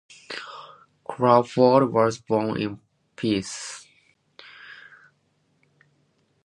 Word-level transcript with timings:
Crawford 1.03 1.93
was 1.93 2.17
born 2.17 2.59
in 2.59 2.79
Perth. 3.15 3.85